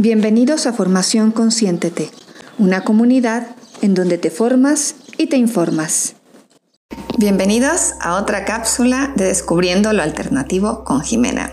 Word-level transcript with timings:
Bienvenidos 0.00 0.66
a 0.66 0.72
Formación 0.72 1.32
Consciéntete, 1.32 2.12
una 2.56 2.84
comunidad 2.84 3.48
en 3.82 3.94
donde 3.94 4.16
te 4.16 4.30
formas 4.30 4.94
y 5.16 5.26
te 5.26 5.38
informas. 5.38 6.14
Bienvenidos 7.16 7.94
a 8.00 8.14
otra 8.14 8.44
cápsula 8.44 9.12
de 9.16 9.24
Descubriendo 9.24 9.92
lo 9.92 10.04
Alternativo 10.04 10.84
con 10.84 11.00
Jimena. 11.00 11.50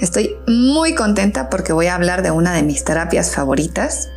Estoy 0.00 0.36
muy 0.46 0.94
contenta 0.94 1.50
porque 1.50 1.72
voy 1.72 1.86
a 1.86 1.96
hablar 1.96 2.22
de 2.22 2.30
una 2.30 2.52
de 2.52 2.62
mis 2.62 2.84
terapias 2.84 3.34
favoritas, 3.34 4.10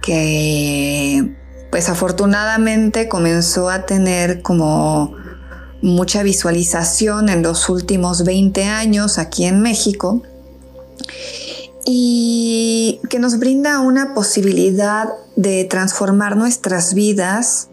que 0.00 1.34
pues 1.72 1.88
afortunadamente 1.88 3.08
comenzó 3.08 3.70
a 3.70 3.86
tener 3.86 4.40
como 4.40 5.16
mucha 5.80 6.22
visualización 6.22 7.28
en 7.28 7.42
los 7.42 7.68
últimos 7.68 8.22
20 8.22 8.62
años 8.66 9.18
aquí 9.18 9.46
en 9.46 9.62
México 9.62 10.22
y 11.84 13.00
que 13.08 13.18
nos 13.18 13.38
brinda 13.38 13.80
una 13.80 14.14
posibilidad 14.14 15.08
de 15.36 15.64
transformar 15.64 16.36
nuestras 16.36 16.94
vidas 16.94 17.68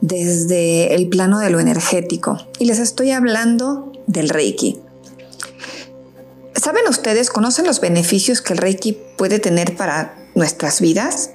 desde 0.00 0.94
el 0.94 1.08
plano 1.08 1.38
de 1.38 1.50
lo 1.50 1.60
energético. 1.60 2.38
Y 2.58 2.66
les 2.66 2.78
estoy 2.78 3.10
hablando 3.10 3.92
del 4.06 4.28
Reiki. 4.28 4.80
¿Saben 6.54 6.82
ustedes, 6.88 7.30
conocen 7.30 7.66
los 7.66 7.80
beneficios 7.80 8.40
que 8.40 8.52
el 8.52 8.58
Reiki 8.58 8.98
puede 9.16 9.38
tener 9.38 9.76
para 9.76 10.16
nuestras 10.34 10.80
vidas? 10.80 11.30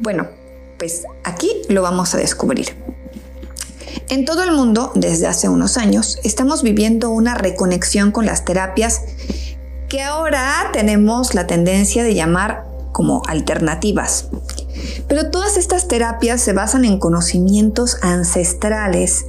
Bueno, 0.00 0.28
pues 0.78 1.02
aquí 1.24 1.50
lo 1.68 1.82
vamos 1.82 2.14
a 2.14 2.18
descubrir. 2.18 2.74
En 4.08 4.24
todo 4.24 4.42
el 4.42 4.52
mundo, 4.52 4.92
desde 4.94 5.26
hace 5.26 5.48
unos 5.48 5.76
años, 5.76 6.18
estamos 6.24 6.62
viviendo 6.62 7.10
una 7.10 7.34
reconexión 7.34 8.10
con 8.10 8.26
las 8.26 8.44
terapias 8.44 9.02
que 9.90 10.00
ahora 10.02 10.70
tenemos 10.72 11.34
la 11.34 11.48
tendencia 11.48 12.04
de 12.04 12.14
llamar 12.14 12.64
como 12.92 13.22
alternativas. 13.26 14.28
Pero 15.08 15.30
todas 15.30 15.56
estas 15.56 15.88
terapias 15.88 16.40
se 16.40 16.52
basan 16.52 16.84
en 16.84 16.98
conocimientos 16.98 17.98
ancestrales 18.00 19.26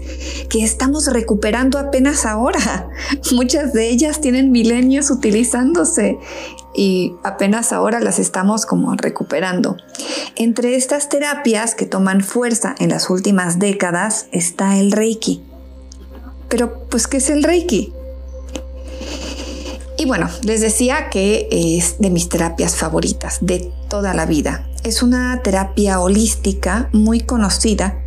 que 0.49 0.63
estamos 0.63 1.07
recuperando 1.11 1.79
apenas 1.79 2.25
ahora. 2.27 2.89
Muchas 3.31 3.73
de 3.73 3.89
ellas 3.89 4.21
tienen 4.21 4.51
milenios 4.51 5.09
utilizándose 5.09 6.19
y 6.75 7.15
apenas 7.23 7.73
ahora 7.73 7.99
las 7.99 8.19
estamos 8.19 8.67
como 8.67 8.95
recuperando. 8.95 9.77
Entre 10.35 10.75
estas 10.75 11.09
terapias 11.09 11.73
que 11.73 11.87
toman 11.87 12.21
fuerza 12.21 12.75
en 12.77 12.89
las 12.89 13.09
últimas 13.09 13.57
décadas 13.57 14.27
está 14.31 14.77
el 14.77 14.91
Reiki. 14.91 15.41
Pero, 16.49 16.85
pues, 16.89 17.07
¿qué 17.07 17.17
es 17.17 17.29
el 17.29 17.43
Reiki? 17.43 17.93
Y 20.01 20.05
bueno, 20.05 20.31
les 20.41 20.61
decía 20.61 21.11
que 21.11 21.47
es 21.51 21.99
de 21.99 22.09
mis 22.09 22.27
terapias 22.27 22.75
favoritas 22.75 23.37
de 23.39 23.71
toda 23.87 24.15
la 24.15 24.25
vida. 24.25 24.67
Es 24.83 25.03
una 25.03 25.39
terapia 25.43 25.99
holística 25.99 26.89
muy 26.91 27.19
conocida 27.19 28.01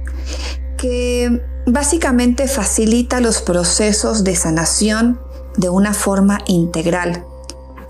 que 0.76 1.40
básicamente 1.68 2.48
facilita 2.48 3.20
los 3.20 3.42
procesos 3.42 4.24
de 4.24 4.34
sanación 4.34 5.20
de 5.56 5.68
una 5.68 5.94
forma 5.94 6.40
integral. 6.48 7.24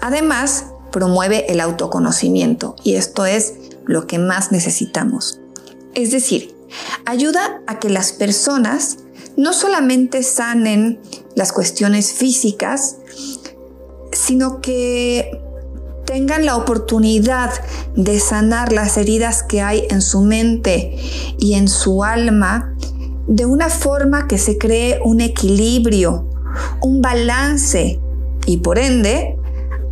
Además, 0.03 0.67
promueve 0.93 1.51
el 1.51 1.59
autoconocimiento 1.61 2.77
y 2.85 2.97
esto 2.97 3.25
es 3.25 3.55
lo 3.87 4.07
que 4.07 4.19
más 4.19 4.53
necesitamos. 4.53 5.41
Es 5.95 6.11
decir, 6.11 6.55
ayuda 7.07 7.63
a 7.67 7.79
que 7.79 7.89
las 7.89 8.13
personas 8.13 8.99
no 9.39 9.55
solamente 9.55 10.23
sanen 10.23 11.01
las 11.35 11.53
cuestiones 11.53 12.13
físicas, 12.13 12.99
sino 14.15 14.61
que 14.61 15.41
tengan 16.05 16.45
la 16.45 16.57
oportunidad 16.57 17.51
de 17.97 18.21
sanar 18.21 18.73
las 18.73 18.97
heridas 18.97 19.43
que 19.43 19.63
hay 19.63 19.87
en 19.91 20.03
su 20.03 20.21
mente 20.21 20.97
y 21.39 21.55
en 21.55 21.69
su 21.69 22.05
alma 22.05 22.75
de 23.27 23.47
una 23.47 23.71
forma 23.71 24.29
que 24.29 24.39
se 24.39 24.59
cree 24.59 25.01
un 25.03 25.21
equilibrio, 25.21 26.29
un 26.83 27.01
balance 27.01 28.01
y 28.47 28.59
por 28.59 28.79
ende 28.79 29.39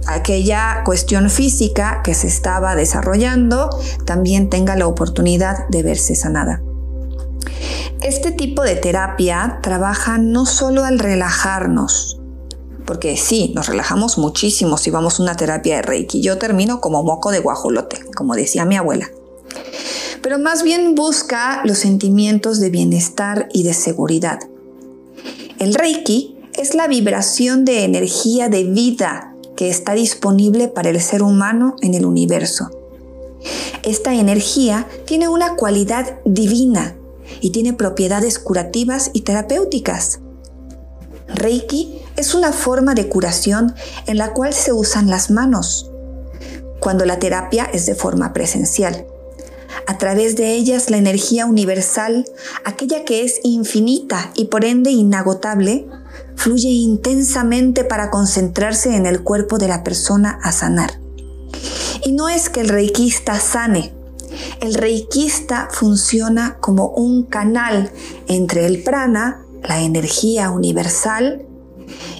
aquella 0.06 0.82
cuestión 0.84 1.30
física 1.30 2.02
que 2.02 2.14
se 2.14 2.26
estaba 2.26 2.74
desarrollando 2.76 3.70
también 4.04 4.50
tenga 4.50 4.76
la 4.76 4.86
oportunidad 4.86 5.68
de 5.68 5.82
verse 5.82 6.14
sanada. 6.14 6.62
Este 8.02 8.32
tipo 8.32 8.62
de 8.62 8.76
terapia 8.76 9.60
trabaja 9.62 10.18
no 10.18 10.44
solo 10.44 10.84
al 10.84 10.98
relajarnos, 10.98 12.21
porque 12.86 13.16
sí, 13.16 13.52
nos 13.54 13.68
relajamos 13.68 14.18
muchísimo 14.18 14.76
si 14.76 14.90
vamos 14.90 15.18
a 15.18 15.22
una 15.22 15.36
terapia 15.36 15.76
de 15.76 15.82
Reiki. 15.82 16.20
Yo 16.20 16.38
termino 16.38 16.80
como 16.80 17.02
moco 17.02 17.30
de 17.30 17.40
guajolote, 17.40 18.00
como 18.16 18.34
decía 18.34 18.64
mi 18.64 18.76
abuela. 18.76 19.10
Pero 20.22 20.38
más 20.38 20.62
bien 20.62 20.94
busca 20.94 21.62
los 21.64 21.78
sentimientos 21.78 22.60
de 22.60 22.70
bienestar 22.70 23.48
y 23.52 23.64
de 23.64 23.74
seguridad. 23.74 24.40
El 25.58 25.74
Reiki 25.74 26.36
es 26.54 26.74
la 26.74 26.86
vibración 26.86 27.64
de 27.64 27.84
energía 27.84 28.48
de 28.48 28.64
vida 28.64 29.34
que 29.56 29.68
está 29.68 29.94
disponible 29.94 30.68
para 30.68 30.90
el 30.90 31.00
ser 31.00 31.22
humano 31.22 31.76
en 31.82 31.94
el 31.94 32.04
universo. 32.04 32.70
Esta 33.82 34.14
energía 34.14 34.86
tiene 35.04 35.28
una 35.28 35.56
cualidad 35.56 36.18
divina 36.24 36.96
y 37.40 37.50
tiene 37.50 37.72
propiedades 37.72 38.38
curativas 38.38 39.10
y 39.12 39.22
terapéuticas. 39.22 40.20
Reiki 41.28 42.01
es 42.22 42.36
una 42.36 42.52
forma 42.52 42.94
de 42.94 43.08
curación 43.08 43.74
en 44.06 44.16
la 44.16 44.32
cual 44.32 44.54
se 44.54 44.72
usan 44.72 45.10
las 45.10 45.32
manos, 45.32 45.90
cuando 46.78 47.04
la 47.04 47.18
terapia 47.18 47.64
es 47.64 47.84
de 47.84 47.96
forma 47.96 48.32
presencial. 48.32 49.06
A 49.88 49.98
través 49.98 50.36
de 50.36 50.52
ellas 50.52 50.88
la 50.88 50.98
energía 50.98 51.46
universal, 51.46 52.24
aquella 52.64 53.04
que 53.04 53.24
es 53.24 53.40
infinita 53.42 54.30
y 54.36 54.44
por 54.44 54.64
ende 54.64 54.92
inagotable, 54.92 55.88
fluye 56.36 56.68
intensamente 56.68 57.82
para 57.82 58.08
concentrarse 58.08 58.94
en 58.94 59.06
el 59.06 59.24
cuerpo 59.24 59.58
de 59.58 59.66
la 59.66 59.82
persona 59.82 60.38
a 60.44 60.52
sanar. 60.52 61.00
Y 62.04 62.12
no 62.12 62.28
es 62.28 62.48
que 62.48 62.60
el 62.60 62.68
reikista 62.68 63.40
sane, 63.40 63.94
el 64.60 64.74
reikista 64.74 65.70
funciona 65.72 66.58
como 66.60 66.86
un 66.86 67.24
canal 67.24 67.90
entre 68.28 68.66
el 68.66 68.84
prana, 68.84 69.44
la 69.64 69.80
energía 69.80 70.52
universal, 70.52 71.48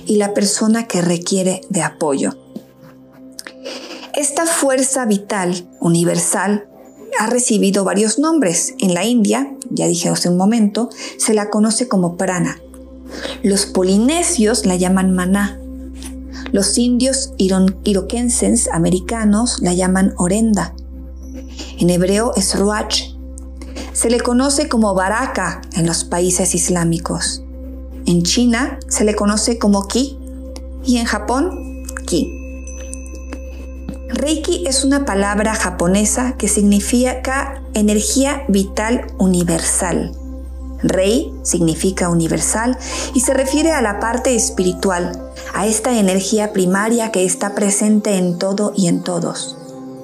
y 0.07 0.17
la 0.17 0.35
persona 0.35 0.87
que 0.87 1.01
requiere 1.01 1.63
de 1.69 1.83
apoyo. 1.83 2.37
Esta 4.15 4.47
fuerza 4.47 5.05
vital 5.07 5.69
universal 5.81 6.69
ha 7.19 7.27
recibido 7.27 7.85
varios 7.85 8.19
nombres. 8.19 8.75
En 8.79 8.95
la 8.95 9.05
India, 9.05 9.55
ya 9.71 9.87
dije 9.87 10.09
hace 10.09 10.29
un 10.29 10.37
momento, 10.37 10.91
se 11.19 11.35
la 11.35 11.51
conoce 11.51 11.89
como 11.89 12.17
prana. 12.17 12.59
Los 13.43 13.67
polinesios 13.67 14.67
la 14.67 14.77
llaman 14.77 15.15
maná. 15.15 15.59
Los 16.53 16.77
indios 16.77 17.33
iroquenses 17.39 18.69
americanos 18.69 19.59
la 19.61 19.73
llaman 19.73 20.15
orenda. 20.19 20.75
En 21.79 21.91
hebreo 21.91 22.33
es 22.37 22.59
ruach. 22.59 23.03
Se 23.93 24.11
le 24.11 24.21
conoce 24.21 24.69
como 24.69 24.95
baraka 24.95 25.63
en 25.75 25.87
los 25.87 26.05
países 26.05 26.55
islámicos. 26.55 27.43
En 28.07 28.23
China 28.23 28.79
se 28.89 29.05
le 29.05 29.15
conoce 29.15 29.59
como 29.59 29.87
Qi 29.87 30.19
y 30.85 30.97
en 30.97 31.05
Japón 31.05 31.85
Ki. 32.07 32.39
Reiki 34.09 34.67
es 34.67 34.85
una 34.85 35.05
palabra 35.05 35.55
japonesa 35.55 36.37
que 36.37 36.49
significa 36.49 37.63
energía 37.75 38.45
vital 38.49 39.07
universal. 39.19 40.13
Rei 40.83 41.33
significa 41.43 42.09
universal 42.09 42.77
y 43.15 43.21
se 43.21 43.35
refiere 43.35 43.73
a 43.73 43.83
la 43.83 44.01
parte 44.01 44.35
espiritual, 44.35 45.13
a 45.55 45.67
esta 45.67 45.99
energía 45.99 46.53
primaria 46.53 47.13
que 47.13 47.25
está 47.25 47.55
presente 47.55 48.17
en 48.17 48.39
todo 48.39 48.73
y 48.77 48.89
en 48.89 49.03
todos. 49.03 49.57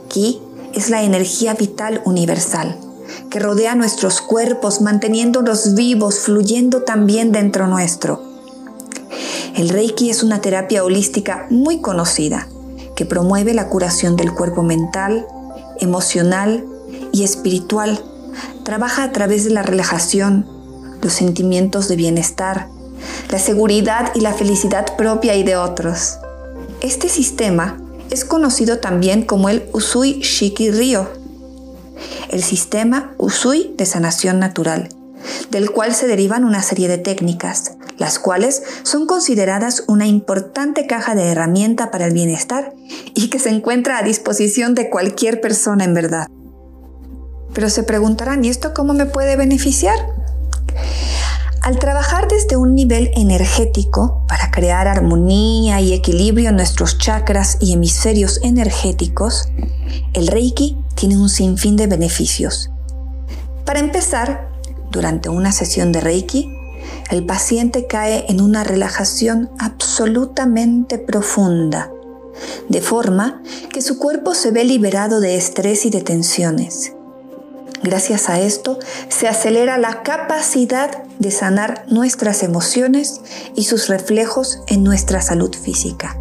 Ki 0.09 0.41
es 0.73 0.89
la 0.89 1.03
energía 1.03 1.55
vital 1.55 2.01
universal 2.05 2.79
que 3.31 3.39
rodea 3.39 3.75
nuestros 3.75 4.21
cuerpos, 4.21 4.81
manteniéndolos 4.81 5.75
vivos, 5.75 6.21
fluyendo 6.21 6.83
también 6.83 7.33
dentro 7.33 7.67
nuestro. 7.67 8.23
El 9.57 9.69
Reiki 9.69 10.11
es 10.11 10.23
una 10.23 10.41
terapia 10.41 10.85
holística 10.85 11.47
muy 11.51 11.81
conocida 11.81 12.49
que 12.97 13.05
promueve 13.05 13.55
la 13.55 13.69
curación 13.69 14.17
del 14.17 14.33
cuerpo 14.33 14.63
mental, 14.63 15.27
emocional 15.81 16.65
y 17.13 17.23
espiritual. 17.23 18.01
Trabaja 18.65 19.05
a 19.05 19.13
través 19.13 19.45
de 19.45 19.51
la 19.51 19.63
relajación, 19.63 20.47
los 21.03 21.13
sentimientos 21.13 21.89
de 21.89 21.97
bienestar, 21.97 22.69
la 23.31 23.39
seguridad 23.39 24.13
y 24.15 24.21
la 24.21 24.33
felicidad 24.33 24.97
propia 24.97 25.37
y 25.37 25.43
de 25.43 25.57
otros. 25.57 26.19
Este 26.81 27.09
sistema 27.09 27.79
es 28.11 28.25
conocido 28.25 28.79
también 28.79 29.25
como 29.25 29.49
el 29.49 29.69
Usui 29.73 30.21
Shiki 30.21 30.71
Ryo 30.71 31.18
el 32.31 32.43
sistema 32.43 33.15
Usui 33.19 33.75
de 33.77 33.87
sanación 33.87 34.39
natural, 34.39 34.89
del 35.51 35.71
cual 35.71 35.95
se 35.95 36.07
derivan 36.07 36.45
una 36.45 36.63
serie 36.63 36.89
de 36.89 36.99
técnicas, 36.99 37.73
las 37.99 38.19
cuales 38.19 38.63
son 38.83 39.07
consideradas 39.07 39.85
una 39.89 40.07
importante 40.07 40.87
caja 40.87 41.15
de 41.15 41.25
herramienta 41.25 41.91
para 41.91 42.07
el 42.07 42.13
bienestar 42.13 42.73
y 43.15 43.29
que 43.29 43.39
se 43.39 43.51
encuentra 43.51 43.99
a 43.99 44.03
disposición 44.03 44.75
de 44.75 44.91
cualquier 44.91 45.41
persona 45.41 45.85
en 45.85 45.95
verdad. 45.95 46.27
Pero 47.55 47.71
se 47.71 47.83
preguntarán, 47.83 48.45
¿y 48.45 48.49
esto 48.49 48.73
cómo 48.75 48.95
me 48.95 49.07
puede 49.07 49.37
beneficiar? 49.37 49.99
Al 51.63 51.79
trabajar 51.79 52.29
desde 52.29 52.57
un 52.57 52.75
nivel 52.75 53.11
energético 53.15 54.25
para 54.29 54.51
crear 54.51 54.87
armonía 54.87 55.81
y 55.81 55.93
equilibrio 55.93 56.49
en 56.51 56.57
nuestros 56.57 56.99
chakras 56.99 57.59
y 57.61 57.73
hemisferios 57.73 58.41
energéticos, 58.43 59.49
el 60.13 60.29
Reiki 60.29 60.79
tiene 60.95 61.19
un 61.19 61.29
sinfín 61.29 61.77
de 61.77 61.87
beneficios. 61.87 62.71
Para 63.65 63.81
empezar, 63.81 64.49
durante 64.91 65.29
una 65.29 65.53
sesión 65.53 65.93
de 65.93 66.01
Reiki, 66.01 66.49
el 67.11 67.27
paciente 67.27 67.87
cae 67.87 68.25
en 68.29 68.41
una 68.41 68.65
relajación 68.65 69.51
absolutamente 69.59 70.99
profunda, 70.99 71.91
de 72.69 72.81
forma 72.81 73.43
que 73.73 73.83
su 73.83 73.99
cuerpo 73.99 74.35
se 74.35 74.53
ve 74.53 74.65
liberado 74.65 75.21
de 75.21 75.37
estrés 75.37 75.85
y 75.87 75.91
de 75.91 76.03
tensiones. 76.03 76.93
Gracias 77.83 78.29
a 78.29 78.41
esto 78.41 78.79
se 79.09 79.29
acelera 79.29 79.79
la 79.79 80.03
capacidad 80.03 81.05
de 81.19 81.31
sanar 81.31 81.85
nuestras 81.89 82.43
emociones 82.43 83.21
y 83.55 83.65
sus 83.65 83.89
reflejos 83.89 84.61
en 84.67 84.83
nuestra 84.83 85.23
salud 85.23 85.55
física. 85.55 86.17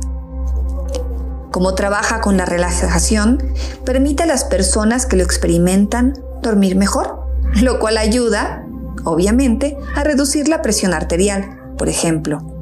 Como 1.51 1.73
trabaja 1.73 2.21
con 2.21 2.37
la 2.37 2.45
relajación, 2.45 3.53
permite 3.83 4.23
a 4.23 4.27
las 4.27 4.43
personas 4.43 5.05
que 5.05 5.15
lo 5.15 5.23
experimentan 5.23 6.13
dormir 6.41 6.75
mejor, 6.75 7.23
lo 7.61 7.79
cual 7.79 7.97
ayuda, 7.97 8.63
obviamente, 9.03 9.77
a 9.95 10.03
reducir 10.03 10.49
la 10.49 10.61
presión 10.61 10.93
arterial, 10.93 11.59
por 11.77 11.89
ejemplo. 11.89 12.56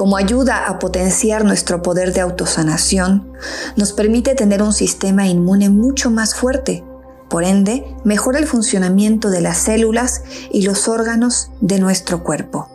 Como 0.00 0.16
ayuda 0.16 0.64
a 0.64 0.78
potenciar 0.78 1.44
nuestro 1.44 1.82
poder 1.82 2.14
de 2.14 2.22
autosanación, 2.22 3.34
nos 3.76 3.92
permite 3.92 4.34
tener 4.34 4.62
un 4.62 4.72
sistema 4.72 5.26
inmune 5.26 5.68
mucho 5.68 6.10
más 6.10 6.34
fuerte. 6.34 6.82
Por 7.28 7.44
ende, 7.44 7.84
mejora 8.02 8.38
el 8.38 8.46
funcionamiento 8.46 9.28
de 9.28 9.42
las 9.42 9.58
células 9.58 10.22
y 10.50 10.62
los 10.62 10.88
órganos 10.88 11.50
de 11.60 11.80
nuestro 11.80 12.24
cuerpo. 12.24 12.70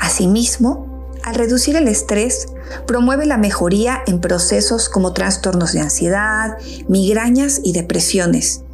Asimismo, 0.00 1.08
al 1.22 1.36
reducir 1.36 1.76
el 1.76 1.86
estrés, 1.86 2.48
promueve 2.88 3.24
la 3.24 3.38
mejoría 3.38 4.02
en 4.08 4.20
procesos 4.20 4.88
como 4.88 5.12
trastornos 5.12 5.72
de 5.72 5.82
ansiedad, 5.82 6.56
migrañas 6.88 7.60
y 7.62 7.74
depresiones, 7.74 8.64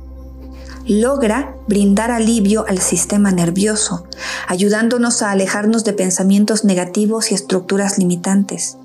logra 0.86 1.54
brindar 1.66 2.10
alivio 2.10 2.64
al 2.68 2.78
sistema 2.78 3.30
nervioso, 3.30 4.04
ayudándonos 4.48 5.22
a 5.22 5.30
alejarnos 5.30 5.84
de 5.84 5.92
pensamientos 5.92 6.64
negativos 6.64 7.30
y 7.30 7.34
estructuras 7.34 7.98
limitantes. 7.98 8.76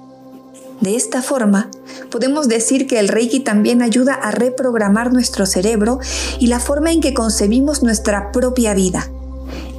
De 0.82 0.96
esta 0.96 1.24
forma, 1.24 1.72
podemos 2.12 2.48
decir 2.48 2.86
que 2.86 3.00
el 3.00 3.08
Reiki 3.08 3.40
también 3.40 3.82
ayuda 3.82 4.14
a 4.14 4.30
reprogramar 4.30 5.12
nuestro 5.12 5.48
cerebro 5.48 6.00
y 6.40 6.48
la 6.48 6.60
forma 6.60 6.92
en 6.92 7.02
que 7.02 7.16
concebimos 7.16 7.82
nuestra 7.82 8.32
propia 8.32 8.76
vida. 8.76 9.08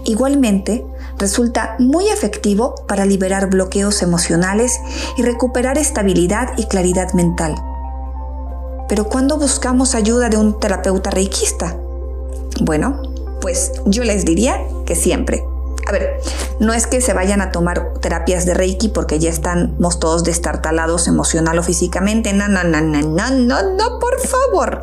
Igualmente, 0.05 0.85
resulta 1.17 1.77
muy 1.79 2.09
efectivo 2.09 2.75
para 2.89 3.07
liberar 3.07 3.49
bloqueos 3.49 4.03
emocionales 4.03 4.73
y 5.17 5.23
recuperar 5.23 5.79
estabilidad 5.79 6.49
y 6.57 6.65
claridad 6.65 7.13
mental. 7.13 7.55
Pero 8.89 9.09
¿cuándo 9.09 9.37
buscamos 9.37 9.95
ayuda 9.95 10.29
de 10.31 10.37
un 10.37 10.59
terapeuta 10.59 11.11
reikista? 11.11 11.77
Bueno, 12.61 13.03
pues 13.41 13.73
yo 13.87 14.05
les 14.05 14.25
diría 14.25 14.59
que 14.87 14.95
siempre. 14.95 15.45
A 15.87 15.93
ver, 15.93 16.21
no 16.61 16.75
es 16.75 16.87
que 16.87 17.01
se 17.01 17.15
vayan 17.15 17.41
a 17.41 17.51
tomar 17.51 17.95
terapias 18.01 18.45
de 18.45 18.53
Reiki 18.53 18.89
porque 18.89 19.19
ya 19.19 19.31
estamos 19.31 19.99
todos 19.99 20.23
destartalados 20.23 21.09
emocional 21.09 21.59
o 21.59 21.63
físicamente. 21.63 22.33
No, 22.35 22.47
no, 22.49 22.63
no, 22.63 22.81
no, 22.81 23.01
no, 23.01 23.31
no, 23.31 23.75
no, 23.75 23.99
por 23.99 24.21
favor. 24.21 24.81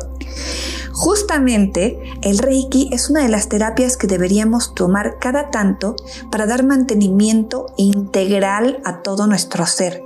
Justamente 0.92 2.00
el 2.22 2.38
Reiki 2.38 2.88
es 2.92 3.10
una 3.10 3.22
de 3.22 3.28
las 3.28 3.48
terapias 3.48 3.96
que 3.96 4.06
deberíamos 4.06 4.74
tomar 4.74 5.18
cada 5.20 5.50
tanto 5.50 5.94
para 6.30 6.46
dar 6.46 6.64
mantenimiento 6.64 7.66
integral 7.76 8.80
a 8.84 9.02
todo 9.02 9.26
nuestro 9.26 9.66
ser 9.66 10.05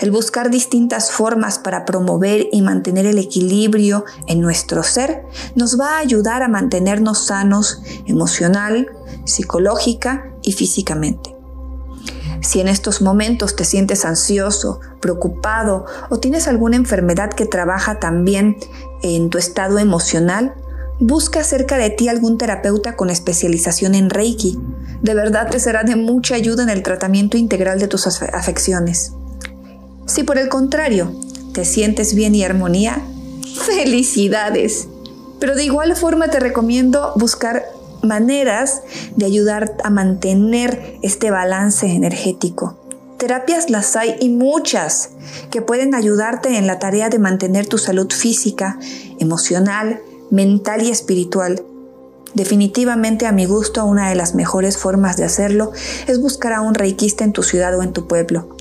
el 0.00 0.10
buscar 0.10 0.50
distintas 0.50 1.10
formas 1.10 1.58
para 1.58 1.84
promover 1.84 2.48
y 2.52 2.62
mantener 2.62 3.06
el 3.06 3.18
equilibrio 3.18 4.04
en 4.26 4.40
nuestro 4.40 4.82
ser 4.82 5.24
nos 5.54 5.78
va 5.78 5.96
a 5.96 5.98
ayudar 5.98 6.42
a 6.42 6.48
mantenernos 6.48 7.26
sanos 7.26 7.82
emocional, 8.06 8.88
psicológica 9.24 10.30
y 10.42 10.52
físicamente. 10.52 11.34
Si 12.42 12.60
en 12.60 12.68
estos 12.68 13.00
momentos 13.00 13.56
te 13.56 13.64
sientes 13.64 14.04
ansioso, 14.04 14.80
preocupado 15.00 15.86
o 16.10 16.20
tienes 16.20 16.46
alguna 16.46 16.76
enfermedad 16.76 17.30
que 17.30 17.46
trabaja 17.46 17.98
también 18.00 18.58
en 19.02 19.30
tu 19.30 19.38
estado 19.38 19.78
emocional, 19.78 20.54
busca 21.00 21.42
cerca 21.42 21.78
de 21.78 21.88
ti 21.88 22.08
algún 22.08 22.36
terapeuta 22.36 22.96
con 22.96 23.08
especialización 23.08 23.94
en 23.94 24.10
Reiki. 24.10 24.58
De 25.00 25.14
verdad 25.14 25.48
te 25.50 25.58
será 25.58 25.84
de 25.84 25.96
mucha 25.96 26.34
ayuda 26.34 26.62
en 26.62 26.68
el 26.68 26.82
tratamiento 26.82 27.38
integral 27.38 27.78
de 27.78 27.88
tus 27.88 28.06
afecciones. 28.06 29.14
Si 30.06 30.22
por 30.22 30.38
el 30.38 30.48
contrario 30.48 31.12
te 31.52 31.64
sientes 31.64 32.14
bien 32.14 32.34
y 32.34 32.44
armonía, 32.44 33.02
felicidades. 33.54 34.88
Pero 35.40 35.54
de 35.54 35.64
igual 35.64 35.94
forma 35.96 36.28
te 36.28 36.40
recomiendo 36.40 37.12
buscar 37.16 37.64
maneras 38.02 38.82
de 39.16 39.24
ayudar 39.24 39.76
a 39.82 39.90
mantener 39.90 40.98
este 41.02 41.30
balance 41.30 41.86
energético. 41.86 42.78
Terapias 43.18 43.70
las 43.70 43.96
hay 43.96 44.16
y 44.20 44.28
muchas 44.28 45.10
que 45.50 45.62
pueden 45.62 45.94
ayudarte 45.94 46.58
en 46.58 46.66
la 46.66 46.78
tarea 46.78 47.08
de 47.08 47.18
mantener 47.18 47.66
tu 47.66 47.78
salud 47.78 48.12
física, 48.12 48.78
emocional, 49.18 50.00
mental 50.30 50.82
y 50.82 50.90
espiritual. 50.90 51.62
Definitivamente 52.34 53.26
a 53.26 53.32
mi 53.32 53.46
gusto 53.46 53.84
una 53.84 54.08
de 54.08 54.16
las 54.16 54.34
mejores 54.34 54.76
formas 54.76 55.16
de 55.16 55.24
hacerlo 55.24 55.72
es 56.08 56.20
buscar 56.20 56.52
a 56.52 56.60
un 56.60 56.74
reikista 56.74 57.24
en 57.24 57.32
tu 57.32 57.42
ciudad 57.42 57.78
o 57.78 57.82
en 57.82 57.92
tu 57.92 58.08
pueblo. 58.08 58.56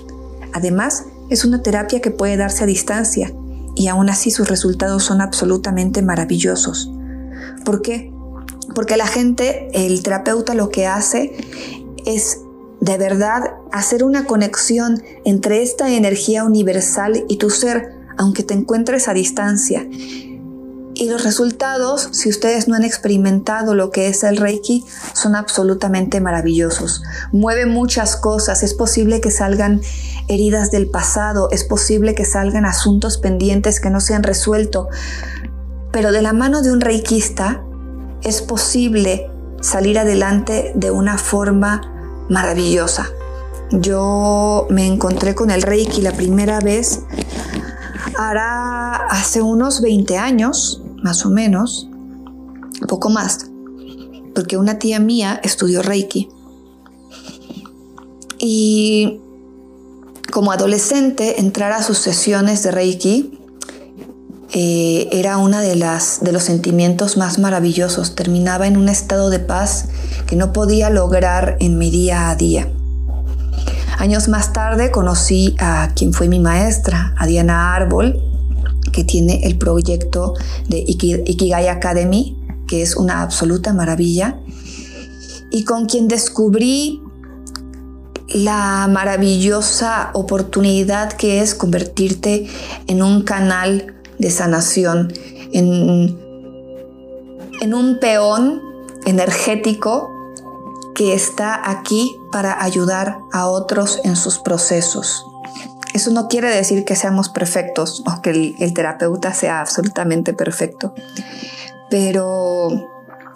Además, 0.53 1.05
es 1.33 1.45
una 1.45 1.61
terapia 1.61 2.01
que 2.01 2.11
puede 2.11 2.37
darse 2.37 2.63
a 2.63 2.67
distancia 2.67 3.31
y 3.75 3.87
aún 3.87 4.09
así 4.09 4.31
sus 4.31 4.47
resultados 4.47 5.03
son 5.03 5.21
absolutamente 5.21 6.01
maravillosos. 6.01 6.91
¿Por 7.65 7.81
qué? 7.81 8.11
Porque 8.75 8.97
la 8.97 9.07
gente, 9.07 9.69
el 9.73 10.03
terapeuta 10.03 10.53
lo 10.53 10.69
que 10.69 10.87
hace 10.87 11.33
es 12.05 12.39
de 12.81 12.97
verdad 12.97 13.53
hacer 13.71 14.03
una 14.03 14.25
conexión 14.25 15.01
entre 15.25 15.63
esta 15.63 15.89
energía 15.89 16.43
universal 16.43 17.23
y 17.29 17.37
tu 17.37 17.49
ser, 17.49 17.93
aunque 18.17 18.43
te 18.43 18.53
encuentres 18.53 19.07
a 19.07 19.13
distancia. 19.13 19.87
Y 20.95 21.09
los 21.09 21.23
resultados, 21.23 22.09
si 22.11 22.29
ustedes 22.29 22.67
no 22.67 22.75
han 22.75 22.83
experimentado 22.83 23.73
lo 23.73 23.89
que 23.89 24.07
es 24.07 24.23
el 24.23 24.37
Reiki, 24.37 24.85
son 25.13 25.35
absolutamente 25.35 26.21
maravillosos. 26.21 27.01
Mueve 27.31 27.65
muchas 27.65 28.15
cosas, 28.15 28.61
es 28.61 28.73
posible 28.73 29.19
que 29.19 29.31
salgan 29.31 29.81
heridas 30.27 30.69
del 30.71 30.87
pasado, 30.87 31.49
es 31.51 31.63
posible 31.63 32.13
que 32.13 32.25
salgan 32.25 32.65
asuntos 32.65 33.17
pendientes 33.17 33.79
que 33.79 33.89
no 33.89 34.01
se 34.01 34.13
han 34.13 34.23
resuelto, 34.23 34.87
pero 35.91 36.11
de 36.11 36.21
la 36.21 36.33
mano 36.33 36.61
de 36.61 36.71
un 36.71 36.81
reikista 36.81 37.63
es 38.21 38.41
posible 38.41 39.29
salir 39.61 39.97
adelante 39.97 40.73
de 40.75 40.91
una 40.91 41.17
forma 41.17 41.81
maravillosa. 42.29 43.07
Yo 43.71 44.67
me 44.69 44.85
encontré 44.85 45.33
con 45.33 45.49
el 45.49 45.63
reiki 45.63 46.01
la 46.01 46.11
primera 46.11 46.59
vez 46.59 47.01
hace 48.15 49.41
unos 49.41 49.81
20 49.81 50.17
años, 50.17 50.82
más 51.03 51.25
o 51.25 51.29
menos, 51.29 51.87
poco 52.87 53.09
más, 53.09 53.51
porque 54.33 54.57
una 54.57 54.79
tía 54.79 54.99
mía 54.99 55.39
estudió 55.43 55.83
reiki. 55.83 56.29
Y 58.39 59.19
como 60.33 60.51
adolescente, 60.51 61.39
entrar 61.39 61.71
a 61.73 61.83
sus 61.83 61.99
sesiones 61.99 62.63
de 62.63 62.71
Reiki 62.71 63.39
eh, 64.51 65.07
era 65.11 65.37
uno 65.37 65.59
de, 65.59 65.75
de 65.75 66.31
los 66.31 66.43
sentimientos 66.43 67.17
más 67.17 67.37
maravillosos. 67.37 68.15
Terminaba 68.15 68.65
en 68.65 68.75
un 68.75 68.89
estado 68.89 69.29
de 69.29 69.37
paz 69.37 69.89
que 70.25 70.35
no 70.35 70.51
podía 70.51 70.89
lograr 70.89 71.55
en 71.59 71.77
mi 71.77 71.91
día 71.91 72.31
a 72.31 72.35
día. 72.35 72.67
Años 73.99 74.27
más 74.27 74.53
tarde 74.53 74.89
conocí 74.89 75.55
a 75.59 75.91
quien 75.95 76.13
fue 76.13 76.27
mi 76.27 76.39
maestra, 76.39 77.13
a 77.15 77.27
Diana 77.27 77.75
Árbol, 77.75 78.19
que 78.93 79.03
tiene 79.03 79.45
el 79.45 79.57
proyecto 79.57 80.35
de 80.69 80.77
Ikigai 80.87 81.67
Academy, 81.67 82.37
que 82.67 82.81
es 82.81 82.95
una 82.95 83.21
absoluta 83.21 83.73
maravilla, 83.73 84.39
y 85.51 85.65
con 85.65 85.85
quien 85.85 86.07
descubrí 86.07 87.01
la 88.29 88.87
maravillosa 88.89 90.11
oportunidad 90.13 91.11
que 91.13 91.41
es 91.41 91.53
convertirte 91.53 92.47
en 92.87 93.03
un 93.03 93.23
canal 93.23 93.93
de 94.17 94.31
sanación, 94.31 95.11
en, 95.51 96.17
en 97.61 97.73
un 97.73 97.99
peón 97.99 98.61
energético 99.05 100.09
que 100.95 101.13
está 101.13 101.69
aquí 101.69 102.15
para 102.31 102.63
ayudar 102.63 103.17
a 103.31 103.47
otros 103.47 103.99
en 104.03 104.15
sus 104.15 104.39
procesos. 104.39 105.25
Eso 105.93 106.09
no 106.11 106.27
quiere 106.27 106.49
decir 106.49 106.85
que 106.85 106.95
seamos 106.95 107.29
perfectos 107.29 108.03
o 108.05 108.21
que 108.21 108.55
el, 108.57 108.73
terapeuta 108.73 109.33
sea 109.33 109.61
absolutamente 109.61 110.33
perfecto, 110.33 110.93
pero 111.89 112.69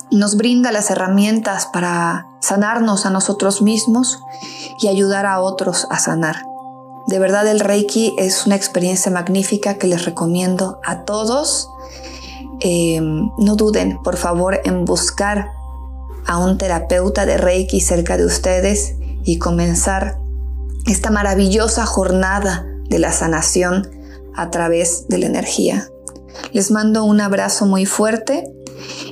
nos 0.09 0.37
brinda 0.37 0.71
las 0.71 0.89
herramientas 0.89 1.67
para 1.67 2.25
sanarnos 2.41 3.05
a 3.05 3.11
nosotros 3.11 3.61
mismos 3.61 4.19
y 4.81 4.87
ayudar 4.87 5.27
a 5.27 5.39
otros 5.39 5.87
a 5.91 5.99
sanar. 5.99 6.37
De 7.05 7.19
verdad 7.19 7.47
el 7.47 7.59
Reiki 7.59 8.15
es 8.17 8.47
una 8.47 8.55
experiencia 8.55 9.11
magnífica 9.11 9.75
que 9.75 9.87
les 9.87 10.05
recomiendo 10.05 10.79
a 10.83 11.03
todos. 11.03 11.69
Eh, 12.59 12.99
no 13.01 13.55
duden, 13.55 14.01
por 14.01 14.17
favor, 14.17 14.59
en 14.65 14.83
buscar 14.83 15.51
a 16.25 16.39
un 16.39 16.57
terapeuta 16.57 17.25
de 17.25 17.37
Reiki 17.37 17.81
cerca 17.81 18.17
de 18.17 18.25
ustedes 18.25 18.95
y 19.23 19.37
comenzar 19.37 20.19
esta 20.87 21.11
maravillosa 21.11 21.85
jornada 21.85 22.65
de 22.89 22.99
la 22.99 23.11
sanación 23.11 23.89
a 24.35 24.49
través 24.49 25.07
de 25.09 25.17
la 25.17 25.25
energía. 25.25 25.89
Les 26.53 26.71
mando 26.71 27.03
un 27.03 27.19
abrazo 27.19 27.65
muy 27.65 27.85
fuerte 27.85 28.45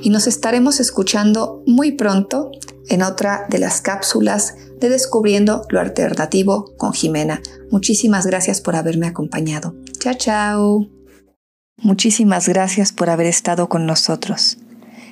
y 0.02 0.10
nos 0.10 0.26
estaremos 0.26 0.80
escuchando 0.80 1.62
muy 1.66 1.92
pronto 1.92 2.50
en 2.88 3.02
otra 3.02 3.46
de 3.50 3.58
las 3.58 3.80
cápsulas 3.80 4.54
de 4.80 4.88
Descubriendo 4.88 5.62
lo 5.68 5.80
Alternativo 5.80 6.72
con 6.76 6.92
Jimena. 6.92 7.42
Muchísimas 7.70 8.26
gracias 8.26 8.60
por 8.60 8.76
haberme 8.76 9.06
acompañado. 9.06 9.74
Chao, 9.98 10.14
chao. 10.14 10.86
Muchísimas 11.78 12.48
gracias 12.48 12.92
por 12.92 13.10
haber 13.10 13.26
estado 13.26 13.68
con 13.68 13.84
nosotros. 13.84 14.58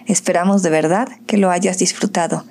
Esperamos 0.06 0.62
de 0.62 0.71
verdad 0.71 1.09
que 1.26 1.37
lo 1.37 1.50
hayas 1.50 1.78
disfrutado 1.78 2.44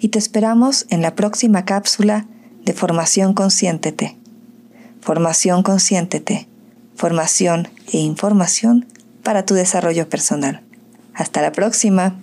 y 0.00 0.08
te 0.08 0.18
esperamos 0.18 0.86
en 0.90 1.00
la 1.00 1.14
próxima 1.14 1.64
cápsula 1.64 2.26
de 2.64 2.72
Formación 2.72 3.34
Consciéntete. 3.34 4.16
Formación 5.00 5.62
Consciéntete. 5.62 6.48
Formación 6.96 7.68
e 7.92 7.98
información 7.98 8.86
para 9.22 9.44
tu 9.44 9.54
desarrollo 9.54 10.08
personal. 10.08 10.62
Hasta 11.14 11.42
la 11.42 11.52
próxima. 11.52 12.14